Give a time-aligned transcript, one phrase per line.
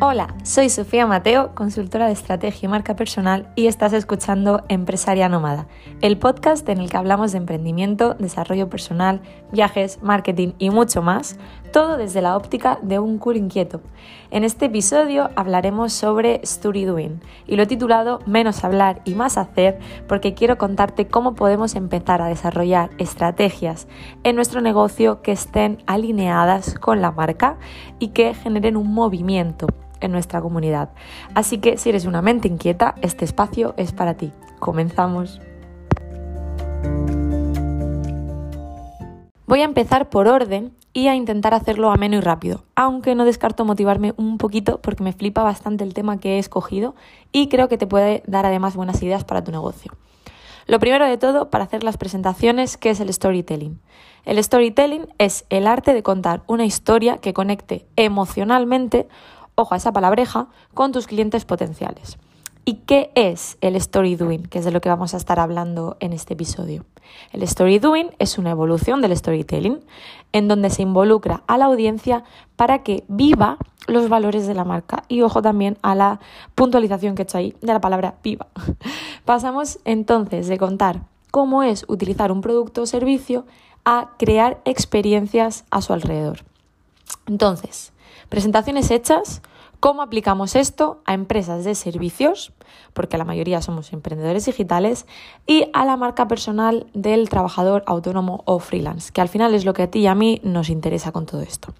[0.00, 5.66] Hola, soy Sofía Mateo, consultora de estrategia y marca personal y estás escuchando Empresaria Nómada,
[6.02, 9.20] el podcast en el que hablamos de emprendimiento, desarrollo personal,
[9.50, 11.36] viajes, marketing y mucho más,
[11.72, 13.80] todo desde la óptica de un cool inquieto.
[14.30, 19.38] En este episodio hablaremos sobre Story Doing y lo he titulado Menos hablar y más
[19.38, 23.88] hacer porque quiero contarte cómo podemos empezar a desarrollar estrategias
[24.24, 27.58] en nuestro negocio que estén alineadas con la marca
[27.98, 29.66] y que generen un movimiento
[30.00, 30.90] en nuestra comunidad.
[31.34, 34.32] Así que si eres una mente inquieta, este espacio es para ti.
[34.58, 35.40] Comenzamos.
[39.46, 43.64] Voy a empezar por orden y a intentar hacerlo ameno y rápido, aunque no descarto
[43.64, 46.94] motivarme un poquito porque me flipa bastante el tema que he escogido
[47.32, 49.92] y creo que te puede dar además buenas ideas para tu negocio.
[50.66, 53.80] Lo primero de todo, para hacer las presentaciones, ¿qué es el storytelling?
[54.24, 59.08] El storytelling es el arte de contar una historia que conecte emocionalmente
[59.58, 62.16] ojo a esa palabreja, con tus clientes potenciales.
[62.68, 64.42] ¿Y qué es el story doing?
[64.42, 66.84] Que es de lo que vamos a estar hablando en este episodio.
[67.32, 69.80] El story doing es una evolución del storytelling
[70.32, 72.24] en donde se involucra a la audiencia
[72.56, 75.04] para que viva los valores de la marca.
[75.08, 76.20] Y ojo también a la
[76.54, 78.48] puntualización que he hecho ahí de la palabra viva.
[79.24, 83.46] Pasamos entonces de contar cómo es utilizar un producto o servicio
[83.86, 86.40] a crear experiencias a su alrededor.
[87.26, 87.94] Entonces,
[88.28, 89.40] presentaciones hechas,
[89.80, 92.52] ¿Cómo aplicamos esto a empresas de servicios?
[92.94, 95.06] Porque la mayoría somos emprendedores digitales
[95.46, 99.74] y a la marca personal del trabajador autónomo o freelance, que al final es lo
[99.74, 101.74] que a ti y a mí nos interesa con todo esto.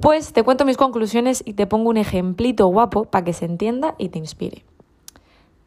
[0.00, 3.96] Pues te cuento mis conclusiones y te pongo un ejemplito guapo para que se entienda
[3.98, 4.64] y te inspire.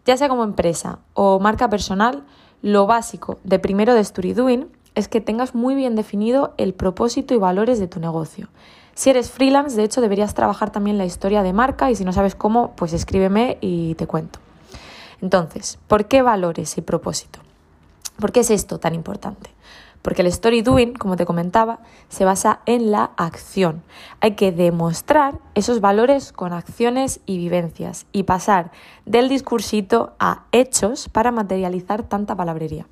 [0.05, 2.25] Ya sea como empresa o marca personal,
[2.63, 7.35] lo básico de primero de Story Doing es que tengas muy bien definido el propósito
[7.35, 8.49] y valores de tu negocio
[8.97, 12.13] si eres freelance, de hecho, deberías trabajar también la historia de marca y si no
[12.13, 14.39] sabes cómo, pues escríbeme y te cuento.
[15.21, 17.37] Entonces, ¿por qué valores y propósito?
[18.19, 19.51] ¿Por qué es esto tan importante?
[20.01, 21.77] Porque el story doing, como te comentaba,
[22.09, 23.83] se basa en la acción.
[24.19, 28.71] Hay que demostrar esos valores con acciones y vivencias y pasar
[29.05, 32.87] del discursito a hechos para materializar tanta palabrería.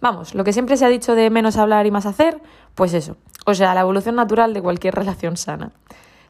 [0.00, 2.40] Vamos, lo que siempre se ha dicho de menos hablar y más hacer,
[2.74, 3.16] pues eso.
[3.46, 5.72] O sea, la evolución natural de cualquier relación sana.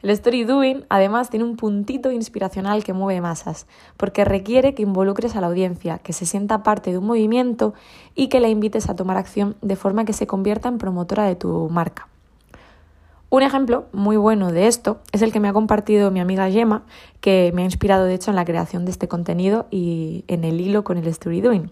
[0.01, 5.35] El story doing además tiene un puntito inspiracional que mueve masas, porque requiere que involucres
[5.35, 7.75] a la audiencia, que se sienta parte de un movimiento
[8.15, 11.35] y que la invites a tomar acción de forma que se convierta en promotora de
[11.35, 12.07] tu marca.
[13.29, 16.85] Un ejemplo muy bueno de esto es el que me ha compartido mi amiga Gemma,
[17.21, 20.61] que me ha inspirado de hecho en la creación de este contenido y en el
[20.61, 21.71] hilo con el story doing.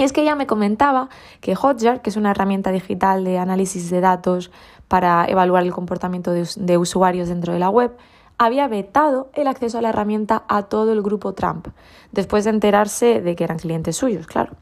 [0.00, 1.10] Y es que ella me comentaba
[1.42, 4.50] que Hotjar, que es una herramienta digital de análisis de datos
[4.88, 7.94] para evaluar el comportamiento de, usuarios dentro de la web,
[8.38, 11.68] había vetado el acceso a la herramienta a todo el grupo Trump,
[12.12, 14.54] después de enterarse de que eran clientes suyos, claro.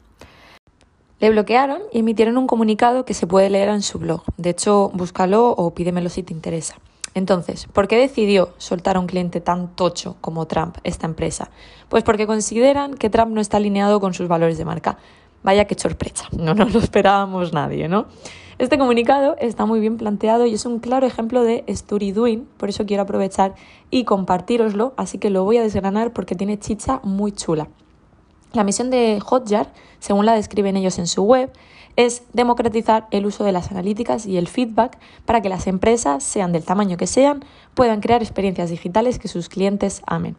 [1.21, 4.25] Le bloquearon y emitieron un comunicado que se puede leer en su blog.
[4.38, 6.75] De hecho, búscalo o pídemelo si te interesa.
[7.15, 11.50] Entonces, ¿por qué decidió soltar a un cliente tan tocho como Trump, esta empresa?
[11.88, 14.99] Pues porque consideran que Trump no está alineado con sus valores de marca.
[15.43, 18.06] Vaya que sorpresa, no nos lo esperábamos nadie, ¿no?
[18.59, 22.69] Este comunicado está muy bien planteado y es un claro ejemplo de story doing, por
[22.69, 23.54] eso quiero aprovechar
[23.88, 27.69] y compartiroslo, así que lo voy a desgranar porque tiene chicha muy chula.
[28.53, 31.53] La misión de Hotjar, según la describen ellos en su web,
[31.94, 36.50] es democratizar el uso de las analíticas y el feedback para que las empresas, sean
[36.50, 37.44] del tamaño que sean,
[37.75, 40.37] puedan crear experiencias digitales que sus clientes amen.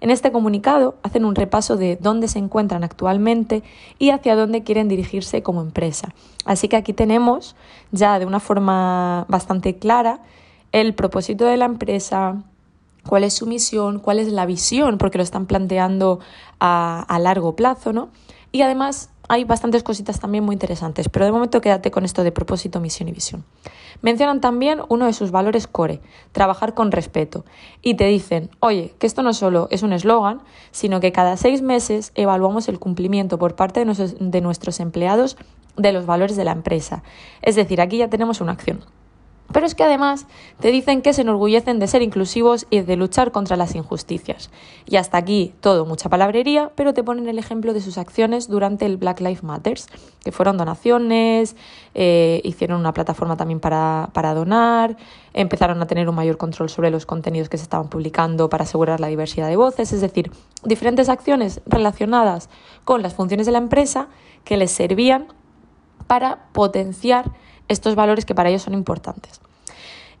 [0.00, 3.62] En este comunicado hacen un repaso de dónde se encuentran actualmente
[3.98, 6.14] y hacia dónde quieren dirigirse como empresa.
[6.44, 7.56] Así que aquí tenemos
[7.90, 10.20] ya de una forma bastante clara
[10.72, 12.42] el propósito de la empresa,
[13.06, 16.20] cuál es su misión, cuál es la visión, porque lo están planteando
[16.60, 18.10] a, largo plazo, ¿no?
[18.52, 22.32] Y además hay bastantes cositas también muy interesantes, pero de momento quédate con esto de
[22.32, 23.44] propósito, misión y visión.
[24.00, 26.00] Mencionan también uno de sus valores core,
[26.32, 27.44] trabajar con respeto,
[27.82, 30.40] y te dicen, oye, que esto no solo es un eslogan,
[30.70, 35.36] sino que cada seis meses evaluamos el cumplimiento por parte de de nuestros empleados
[35.76, 37.02] de los valores de la empresa.
[37.42, 38.84] Es decir, aquí ya tenemos una acción.
[39.52, 40.26] Pero es que además
[40.60, 44.50] te dicen que se enorgullecen de ser inclusivos y de luchar contra las injusticias.
[44.84, 48.84] Y hasta aquí todo, mucha palabrería, pero te ponen el ejemplo de sus acciones durante
[48.84, 49.86] el Black Lives Matters,
[50.22, 51.56] que fueron donaciones,
[51.94, 54.98] eh, hicieron una plataforma también para, para donar,
[55.32, 59.00] empezaron a tener un mayor control sobre los contenidos que se estaban publicando para asegurar
[59.00, 60.30] la diversidad de voces, es decir,
[60.62, 62.50] diferentes acciones relacionadas
[62.84, 64.08] con las funciones de la empresa
[64.44, 65.28] que les servían
[66.06, 67.32] para potenciar
[67.68, 69.40] estos valores que para ellos son importantes.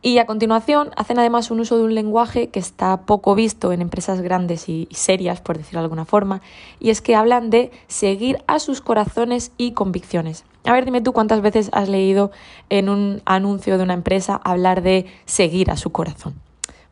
[0.00, 3.82] Y a continuación hacen además un uso de un lenguaje que está poco visto en
[3.82, 6.40] empresas grandes y, serias, por decirlo de alguna forma,
[6.78, 10.44] y es que hablan de seguir a sus corazones y convicciones.
[10.64, 12.30] A ver, dime tú cuántas veces has leído
[12.68, 16.34] en un anuncio de una empresa hablar de seguir a su corazón.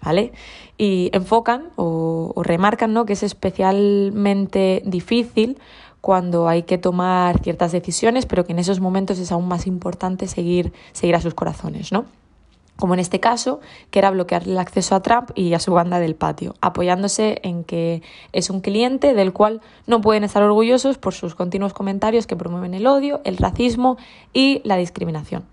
[0.02, 0.32] ¿Vale?
[0.78, 3.06] Y enfocan o, o remarcan ¿no?
[3.06, 5.58] que es especialmente difícil
[6.06, 10.28] cuando hay que tomar ciertas decisiones, pero que en esos momentos es aún más importante
[10.28, 12.04] seguir, seguir a sus corazones, ¿no?
[12.76, 13.58] como en este caso,
[13.90, 17.64] que era bloquear el acceso a Trump y a su banda del patio, apoyándose en
[17.64, 22.36] que es un cliente del cual no pueden estar orgullosos por sus continuos comentarios que
[22.36, 23.96] promueven el odio, el racismo
[24.32, 25.44] y la discriminación.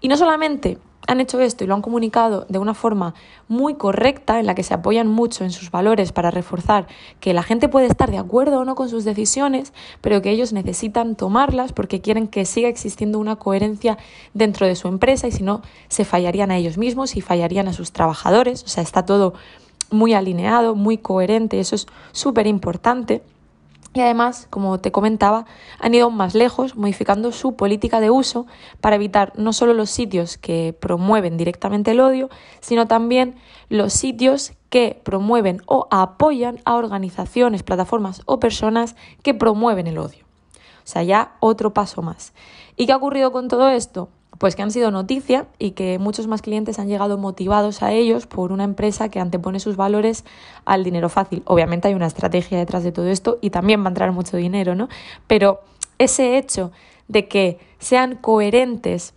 [0.00, 3.14] Y no solamente han hecho esto y lo han comunicado de una forma
[3.48, 6.86] muy correcta, en la que se apoyan mucho en sus valores para reforzar
[7.20, 10.52] que la gente puede estar de acuerdo o no con sus decisiones, pero que ellos
[10.52, 13.98] necesitan tomarlas porque quieren que siga existiendo una coherencia
[14.34, 17.72] dentro de su empresa y si no, se fallarían a ellos mismos y fallarían a
[17.72, 18.62] sus trabajadores.
[18.64, 19.34] O sea, está todo
[19.90, 23.22] muy alineado, muy coherente, eso es súper importante.
[23.92, 25.46] Y además, como te comentaba,
[25.80, 28.46] han ido más lejos, modificando su política de uso
[28.80, 33.34] para evitar no solo los sitios que promueven directamente el odio, sino también
[33.68, 38.94] los sitios que promueven o apoyan a organizaciones, plataformas o personas
[39.24, 40.24] que promueven el odio.
[40.84, 42.32] O sea, ya otro paso más.
[42.76, 44.08] ¿Y qué ha ocurrido con todo esto?
[44.38, 48.26] Pues que han sido noticia y que muchos más clientes han llegado motivados a ellos
[48.26, 50.24] por una empresa que antepone sus valores
[50.64, 51.42] al dinero fácil.
[51.46, 54.74] Obviamente hay una estrategia detrás de todo esto y también va a entrar mucho dinero,
[54.74, 54.88] ¿no?
[55.26, 55.60] Pero
[55.98, 56.72] ese hecho
[57.08, 59.14] de que sean coherentes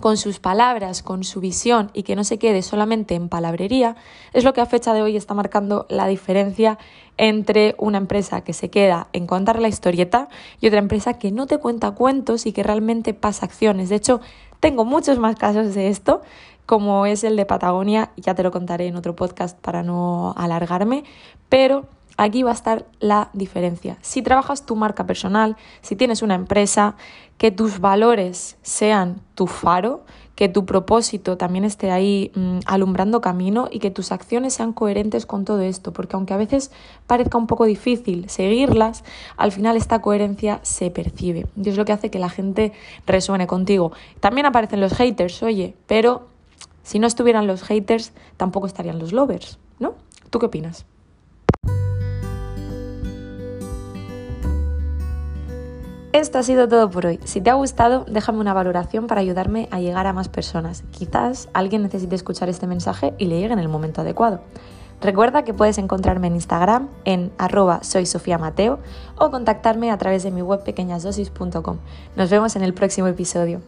[0.00, 3.96] con sus palabras, con su visión y que no se quede solamente en palabrería,
[4.32, 6.78] es lo que a fecha de hoy está marcando la diferencia
[7.16, 10.28] entre una empresa que se queda en contar la historieta
[10.60, 13.88] y otra empresa que no te cuenta cuentos y que realmente pasa acciones.
[13.88, 14.20] De hecho,
[14.60, 16.22] tengo muchos más casos de esto,
[16.66, 21.04] como es el de Patagonia, ya te lo contaré en otro podcast para no alargarme,
[21.48, 23.98] pero aquí va a estar la diferencia.
[24.00, 26.96] Si trabajas tu marca personal, si tienes una empresa,
[27.38, 30.04] que tus valores sean tu faro,
[30.34, 35.24] que tu propósito también esté ahí mm, alumbrando camino y que tus acciones sean coherentes
[35.26, 36.70] con todo esto, porque aunque a veces
[37.06, 39.02] parezca un poco difícil seguirlas,
[39.36, 42.72] al final esta coherencia se percibe y es lo que hace que la gente
[43.06, 43.92] resuene contigo.
[44.20, 46.28] También aparecen los haters, oye, pero
[46.82, 49.94] si no estuvieran los haters, tampoco estarían los lovers, ¿no?
[50.30, 50.84] ¿Tú qué opinas?
[56.16, 57.20] Esto ha sido todo por hoy.
[57.24, 60.82] Si te ha gustado, déjame una valoración para ayudarme a llegar a más personas.
[60.90, 64.40] Quizás alguien necesite escuchar este mensaje y le llegue en el momento adecuado.
[65.02, 68.08] Recuerda que puedes encontrarme en Instagram en arroba soy
[69.18, 71.76] o contactarme a través de mi web pequeñasdosis.com.
[72.16, 73.60] Nos vemos en el próximo episodio.